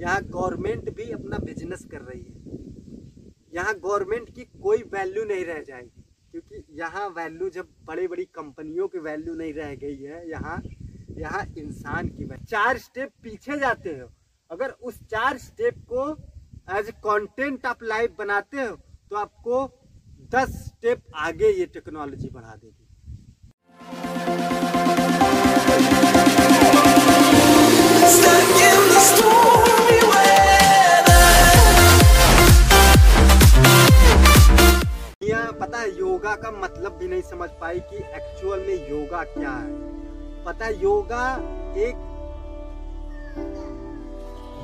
[0.00, 2.58] यहाँ गवर्नमेंट भी अपना बिज़नेस कर रही है।
[3.54, 8.86] यहाँ गवर्नमेंट की कोई वैल्यू नहीं रह जाएगी, क्योंकि यहाँ वैल्यू जब बड़ी बड़ी कंपनियों
[8.88, 10.62] की वैल्यू नहीं रह गई है, यहाँ
[11.18, 14.08] यहाँ इंसान की वैल्यू चार स्टेप पीछे जाते हो।
[14.50, 16.10] अगर उस चार स्टेप को
[16.78, 18.76] एज कंटेंट आप लाइव बनाते हो
[19.10, 19.66] तो आपको
[20.34, 22.86] दस स्टेप आगे ये टेक्नोलॉजी बढ़ा देगी।
[28.10, 29.49] Stuck in the stormy
[35.60, 40.44] पता है योगा का मतलब भी नहीं समझ पाई कि एक्चुअल में योगा क्या है।
[40.44, 41.34] पता है योगा
[41.76, 42.06] एक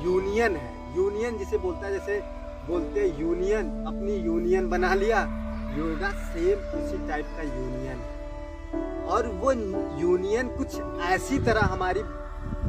[0.05, 2.21] यूनियन है। यूनियन जिसे बोलता है, जैसे
[2.67, 5.21] बोलते हैं यूनियन अपनी यूनियन बना लिया।
[5.77, 8.17] योगा सेम उसी टाइप का यूनियन है।
[9.03, 9.51] और वो
[9.99, 12.01] यूनियन कुछ ऐसी तरह हमारी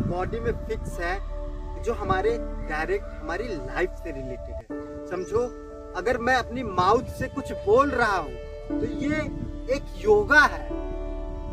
[0.08, 1.20] बॉडी में फिक्स है,
[1.82, 4.66] जो हमारे डायरेक्ट हमारी लाइफ से रिलेटेड है।
[5.06, 8.32] समझो अगर मैं अपनी माउथ से कुछ बोल रहा हूँ
[8.70, 9.16] तो ये
[9.74, 10.66] एक योगा है।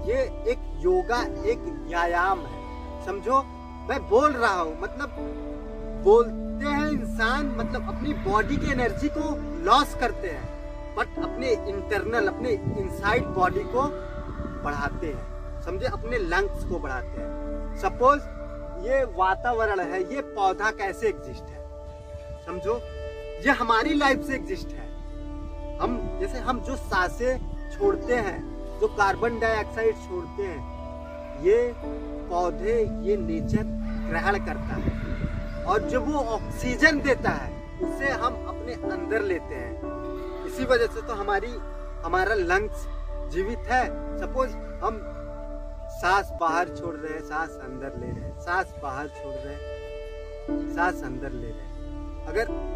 [0.08, 3.42] ये एक योगा, एक व्यायाम है। समझो?
[3.90, 5.16] मैं बोल रहा हूँ मतलब
[6.04, 12.28] बोलते हैं इंसान मतलब अपनी बॉडी की एनर्जी को लॉस करते हैं बट अपने इंटरनल
[12.28, 13.88] अपने इनसाइड बॉडी को
[14.64, 15.86] बढ़ाते हैं। समझे?
[15.86, 18.22] अपने लंग्स को बढ़ाते हैं। सपोज़
[18.86, 21.66] ये वातावरण है, ये पौधा कैसे एग्जिस्ट है?
[22.46, 22.80] समझो?
[23.36, 24.86] ये हमारी लाइफ से एग्जिस्ट है।
[25.78, 27.38] हम, जैसे हम जो साँसें
[27.72, 30.76] छोड़ते हैं, जो कार्बन डाइऑक्साइड छोड़ते हैं,
[31.42, 31.74] ये
[32.30, 33.64] पौधे, ये नेचर
[34.10, 39.82] ग्रहण करता है। और जब वो ऑक्सीजन देता है, उसे हम अपने अंदर लेते हैं।
[40.46, 41.52] इसी वजह से तो हमारी,
[42.06, 42.88] हमारा लंग्स
[43.34, 45.02] जीवित है। सपोज़ हम
[45.92, 50.76] सांस बाहर छोड़ रहे हैं, सांस अंदर ले रहे हैं, सांस बाहर छोड़ रहे हैं,
[50.76, 51.76] सांस अंदर ले रहे हैं।
[52.26, 52.76] अगर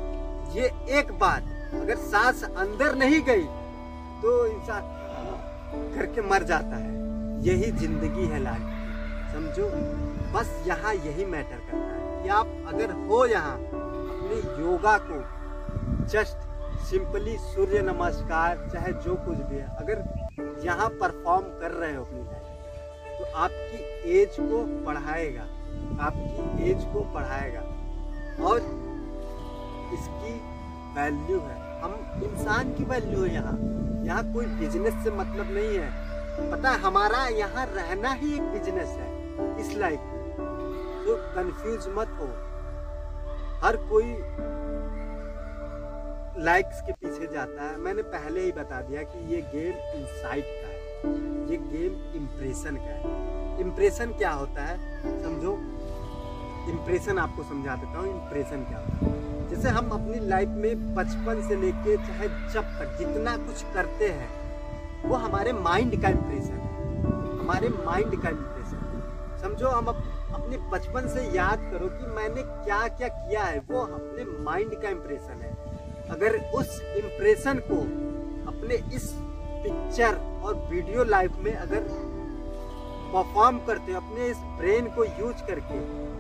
[0.52, 0.70] ये
[1.00, 3.44] एक बात, अगर सांस अंदर नहीं गई
[4.22, 4.84] तो इंसान
[5.96, 6.98] करके मर जाता है।
[7.44, 9.68] यही ज़िंदगी है लाइफ समझो,
[10.34, 15.22] बस यहाँ यही मैटर करता है कि आप अगर हो यहाँ, अपने योगा को
[16.08, 16.48] जस्ट
[16.90, 22.20] सिंपली सूर्य नमस्कार, चाहे जो कुछ भी है, अगर यहाँ परफॉर्म कर रहे हो अपनी
[22.22, 25.42] लाइफ तो आपकी एज को बढ़ाएगा।
[26.02, 27.62] आपकी एज को बढ़ाएगा।
[28.44, 28.60] और
[29.94, 30.34] इसकी
[30.96, 33.58] वैल्यू है। हम इंसान की वैल्यू है यहाँ।
[34.06, 38.90] यहाँ कोई बिज़नेस से मतलब नहीं है। पता है, हमारा यहाँ रहना ही एक बिज़नेस
[38.90, 39.10] है,
[39.60, 40.20] इस लाइफ में।
[41.06, 42.28] तो कंफ्यूज मत हो।
[43.64, 44.06] हर कोई
[46.44, 50.68] लाइक्स के पीछे जाता है। मैंने पहले ही बता दिया कि ये गेम इनसाइट का
[50.68, 50.78] है।
[51.52, 54.78] ये गेम इम्प्रेशन का है। इम्प्रेशन क्या होता है?
[55.24, 55.54] समझो।
[56.72, 59.39] इम्प्रेशन आपको समझा देता हूँ। इम्प्रेशन क्या होता है?
[59.50, 64.30] जैसे हम अपनी लाइफ में बचपन से लेके चाहे जब तक जितना कुछ करते हैं
[65.04, 71.08] वो हमारे माइंड का इम्प्रेशन है। हमारे माइंड का इम्प्रेशन समझो हम अप, अपने बचपन
[71.08, 75.54] से याद करो कि मैंने क्या क्या किया है वो अपने माइंड का इम्प्रेशन है।
[76.10, 77.80] अगर उस इम्प्रेशन को
[78.52, 79.12] अपने इस
[79.64, 81.88] पिक्चर और वीडियो लाइफ में अगर
[83.14, 85.80] परफॉर्म करते हो अपने इस ब्रेन को यूज़ करके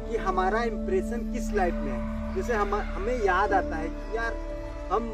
[0.09, 4.35] कि हमारा इम्प्रेशन किस लाइफ में है जैसे हम, हमें याद आता है कि यार,
[4.91, 5.05] हम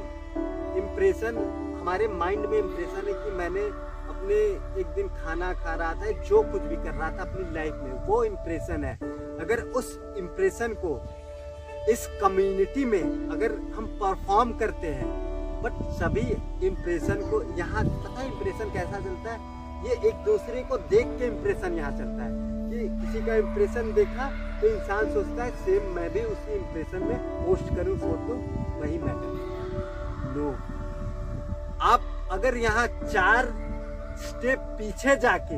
[0.77, 1.37] इम्प्रेशन
[1.79, 3.61] हमारे माइंड में इम्प्रेशन है कि मैंने
[4.09, 4.35] अपने
[4.81, 8.07] एक दिन खाना खा रहा था, जो कुछ भी कर रहा था अपनी लाइफ में,
[8.07, 8.95] वो इम्प्रेशन है।
[9.39, 11.01] अगर उस इम्प्रेशन को,
[11.91, 15.09] इस कम्युनिटी में अगर हम परफॉर्म करते हैं
[15.63, 16.27] बट सभी
[16.67, 19.39] इम्प्रेशन को यहाँ, पता है इम्प्रेशन कैसा चलता है?
[19.87, 24.29] ये एक दूसरे को देख के इम्प्रेशन यहाँ चलता है। कि किसी का इम्प्रेशन देखा
[24.61, 28.35] तो इंसान सोचता है सेम मैं भी उसी इम्प्रेशन में पोस्ट करूँ फ़ोटो
[28.81, 29.31] वही मैटर
[30.37, 30.51] नो
[31.85, 33.53] आप अगर यहाँ चार
[34.19, 35.55] स्टेप पीछे जाके,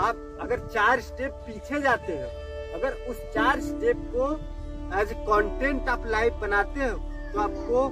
[0.00, 2.28] आप अगर चार स्टेप पीछे जाते हो,
[2.78, 4.30] अगर उस चार स्टेप को
[5.00, 6.96] एज कंटेंट आप लाइव बनाते हो
[7.32, 7.88] तो आपको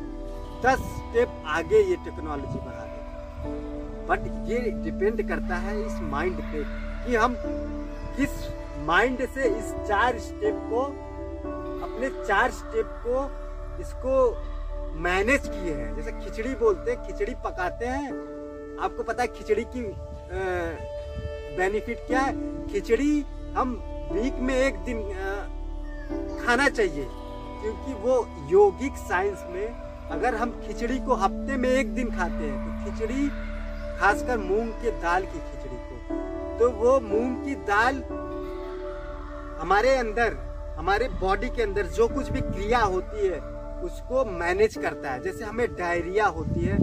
[0.64, 6.64] दस स्टेप आगे ये टेक्नोलॉजी बढ़ा देगा। बट ये डिपेंड करता है इस माइंड पे
[7.04, 7.36] कि हम
[8.16, 8.30] किस
[8.86, 10.80] माइंड से इस चार स्टेप को
[11.84, 13.24] अपने चार स्टेप को
[13.80, 14.14] इसको
[15.00, 18.08] मैनेज किए हैं। जैसे खिचड़ी बोलते हैं खिचड़ी पकाते हैं।
[18.84, 19.82] आपको पता है खिचड़ी की
[21.56, 22.66] बेनिफिट क्या है?
[22.68, 23.20] खिचड़ी
[23.56, 23.72] हम
[24.12, 27.06] वीक में एक दिन अ, खाना चाहिए।
[27.62, 28.14] क्योंकि वो
[28.50, 29.66] योगिक साइंस में
[30.10, 33.28] अगर हम खिचड़ी को हफ़्ते में एक दिन खाते हैं तो खिचड़ी
[34.00, 35.76] खासकर मूंग के दाल की खिचड़ी
[36.58, 38.02] तो वो मूंग की दाल
[39.60, 40.36] हमारे अंदर,
[40.78, 43.40] हमारे बॉडी के अंदर जो कुछ भी क्रिया होती है,
[43.82, 46.76] उसको मैनेज करता है। जैसे हमें डायरिया होती है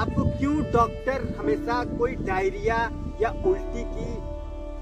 [0.00, 2.76] आपको क्यों डॉक्टर हमेशा कोई डायरिया
[3.20, 4.08] या उल्टी की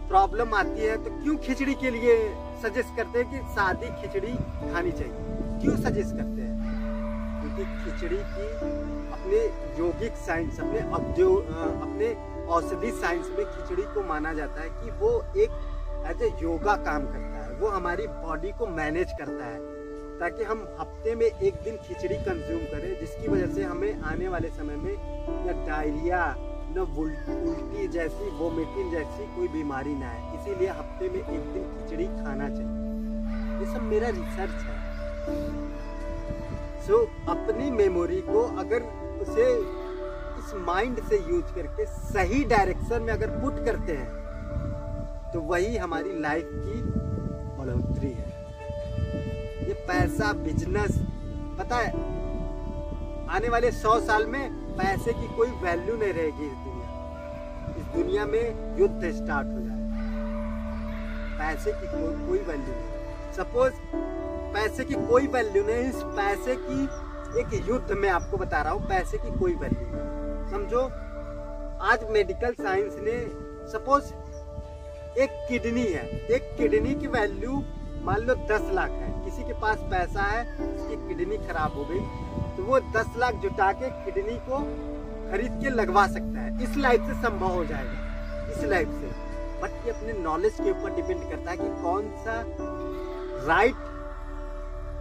[0.09, 2.17] प्रॉब्लम आती है तो क्यों खिचड़ी के लिए
[2.63, 4.33] सजेस्ट करते हैं कि सादी खिचड़ी
[4.73, 5.15] खानी चाहिए?
[5.61, 6.48] क्यों सजेस्ट करते हैं?
[7.59, 8.49] क्योंकि खिचड़ी की,
[9.13, 9.37] अपने
[9.79, 11.47] योगिक साइंस अपने औद्योग
[11.83, 15.51] अपने औषधि साइंस में खिचड़ी को माना जाता है कि वो एक
[16.07, 19.59] एज ए योगा काम करता है। वो हमारी बॉडी को मैनेज करता है,
[20.19, 24.49] ताकि हम हफ़्ते में एक दिन खिचड़ी कंज्यूम करें, जिसकी वजह से हमें आने वाले
[24.49, 24.97] समय में
[25.47, 31.21] न डायरिया न उल- उल्टी जैसी वोमिटिंग जैसी कोई बीमारी ना आए। इसीलिए हफ़्ते में
[31.21, 32.89] एक दिन खिचड़ी खाना चाहिए।
[33.59, 34.89] ये सब मेरा रिसर्च है।
[36.89, 36.99] सो
[37.29, 38.83] अपनी मेमोरी को अगर
[39.23, 39.47] उसे
[40.39, 44.11] इस माइंड से यूज़ करके सही डायरेक्शन में अगर पुट करते हैं
[45.33, 46.81] तो वही हमारी लाइफ की
[47.59, 48.29] बढ़ोतरी है।
[49.69, 50.99] ये पैसा बिज़नेस
[51.59, 51.91] पता है,
[53.29, 54.45] आने वाले सौ साल में
[54.77, 56.89] पैसे की कोई वैल्यू नहीं रहेगी इस दुनिया।
[57.77, 59.77] इस दुनिया में युद्ध स्टार्ट हो जाएगा
[61.39, 61.87] पैसे की
[62.27, 63.75] कोई वैल्यू नहीं। सपोज़
[64.53, 66.83] पैसे की कोई वैल्यू नहीं, इस पैसे की
[67.41, 70.83] एक युद्ध में आपको बता रहा हूँ, पैसे की कोई वैल्यू नहीं। समझो?
[71.85, 73.19] आज मेडिकल साइंस ने
[73.73, 74.13] सपोज़
[75.21, 77.63] एक किडनी है, एक किडनी की वैल्यू
[78.05, 82.01] मान लो दस लाख है, किसी के पास पैसा है, उसकी किडनी खराब हो गई
[82.57, 84.59] तो वो दस लाख जुटा के किडनी को
[85.31, 89.11] खरीद के लगवा सकता है। इस लाइफ से संभव हो जाएगा, इस लाइफ से।
[89.63, 92.43] बट ये अपने नॉलेज के ऊपर डिपेंड करता है कि कौन सा
[93.47, 93.87] राइट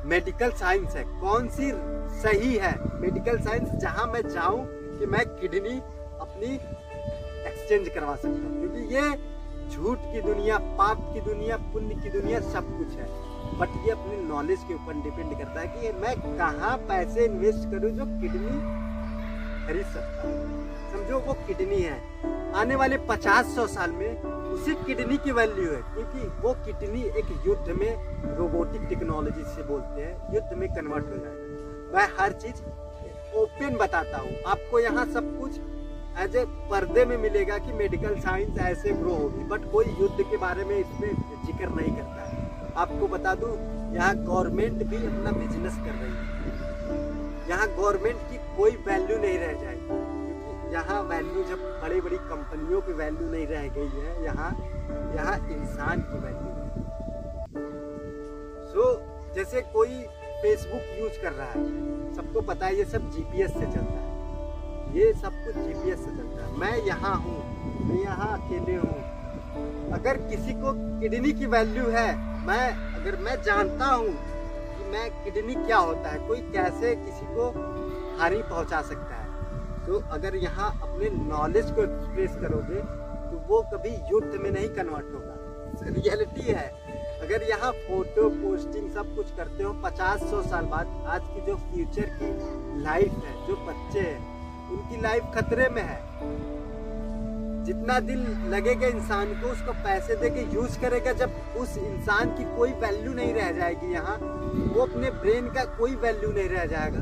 [0.08, 1.72] मेडिकल साइंस है। कौन सी
[2.22, 2.74] सही है?
[3.02, 4.66] मेडिकल साइंस जहाँ मैं जाऊँ
[5.00, 5.78] कि मैं किडनी
[6.22, 6.54] अपनी
[7.48, 9.10] एक्सचेंज करवा सकता हूँ क्योंकि ये
[9.72, 13.08] झूठ की दुनिया, पाप की दुनिया, पुण्य की दुनिया सब कुछ है।
[13.60, 17.92] बट ये अपनी नॉलेज के ऊपर डिपेंड करता है कि मैं कहाँ पैसे इन्वेस्ट करूँ
[17.92, 18.86] जो किडनी
[19.68, 22.00] खरीद सकता हूँ। समझो वो किडनी है।
[22.56, 27.32] आने वाले पचास सौ साल में उसी किडनी की वैल्यू है, क्योंकि वो किडनी एक
[27.48, 32.62] युद्ध में रोबोटिक टेक्नोलॉजी से बोलते हैं, युद्ध में कन्वर्ट हो जाएगा। मैं हर चीज़
[33.38, 35.60] ओपन बताता हूँ। आपको यहाँ सब कुछ
[36.20, 40.38] एज ए पर्दे में मिलेगा कि मेडिकल साइंस ऐसे ग्रो होगी बट कोई युद्ध के
[40.38, 41.10] बारे में इसमें
[41.46, 43.52] ज़िक्र नहीं करता। आपको बता दूँ,
[43.94, 46.67] यहाँ गवर्नमेंट भी अपना बिज़नेस कर रही है।
[47.50, 52.82] यहाँ गवर्नमेंट की कोई वैल्यू नहीं रह जाएगी। क्योंकि यहाँ वैल्यू जब बड़ी बड़ी कंपनियों
[52.82, 54.52] की वैल्यू नहीं रह गई है, यहाँ
[55.16, 56.52] यहाँ इंसान की वैल्यू
[58.68, 58.84] सो
[59.36, 60.02] जैसे कोई
[60.42, 61.64] फेसबुक यूज़ कर रहा है,
[62.16, 66.46] सबको पता है ये सब जीपीएस से चलता है। ये सब कुछ जीपीएस से चलता
[66.46, 67.40] है। मैं यहाँ हूँ,
[67.88, 72.10] मैं यहाँ अकेले हूँ। अगर किसी को किडनी की वैल्यू है,
[72.48, 74.10] मैं, अगर मैं जानता हूँ
[74.88, 77.50] मैं किडनी क्या होता है, कोई कैसे किसी को
[78.20, 82.82] हानि पहुँचा सकता है। तो अगर यहाँ अपने नॉलेज को एक्सप्रेस करोगे
[83.28, 85.34] तो वो कभी युद्ध में नहीं कन्वर्ट होगा।
[85.88, 86.68] रियलिटी है।
[87.22, 91.56] अगर यहाँ फ़ोटो पोस्टिंग सब कुछ करते हो, पचास सौ साल बाद आज की जो
[91.66, 96.00] फ्यूचर की लाइफ है, जो बच्चे हैं, उनकी लाइफ खतरे में है।
[97.68, 98.20] जितना दिन
[98.50, 103.14] लगेगा इंसान को, उसको पैसे दे के यूज़ करेगा। जब उस इंसान की कोई वैल्यू
[103.14, 104.18] नहीं रह जाएगी यहाँ,
[104.74, 107.00] वो अपने ब्रेन का कोई वैल्यू नहीं रह जाएगा।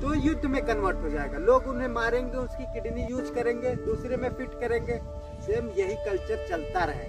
[0.00, 4.28] तो युद्ध में कन्वर्ट हो जाएगा। लोग उन्हें मारेंगे, उसकी किडनी यूज़ करेंगे, दूसरे में
[4.30, 5.00] फिट करेंगे।
[5.42, 7.08] सेम यही कल्चर चलता रहे।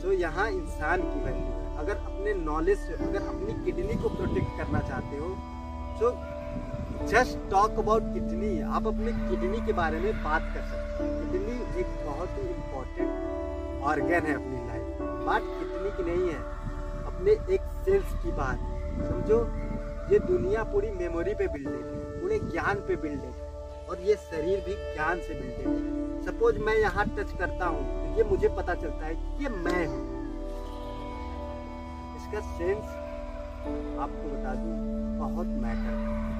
[0.00, 4.58] सो यहाँ इंसान की वैल्यू है। अगर अपने नॉलेज से, अगर अपनी किडनी को प्रोटेक्ट
[4.58, 5.28] करना चाहते हो
[6.00, 6.10] तो
[7.02, 11.80] जस्ट टॉक अबाउट किडनी, आप अपने किडनी के बारे में बात कर सकते हैं। किडनी
[11.80, 16.40] एक बहुत ही इम्पोर्टेंट ऑर्गन है अपनी लाइफ बात किडनी की नहीं है,
[17.06, 18.58] अपने एक सेल्स की बात।
[19.00, 19.38] समझो,
[20.12, 24.60] ये दुनिया पूरी मेमोरी पे बिल्डेड है, पूरे ज्ञान पे बिल्डेड है, और ये शरीर
[24.66, 28.74] भी ज्ञान से बिल्डेड है। सपोज़ मैं यहाँ टच करता हूँ तो ये मुझे पता
[28.74, 30.02] चलता है कि ये मैं हूँ।
[32.16, 32.84] इसका सेंस
[33.98, 34.74] आपको बता दूँ,
[35.18, 36.39] बहुत मैटर करता है।